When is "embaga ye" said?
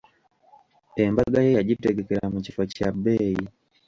1.03-1.51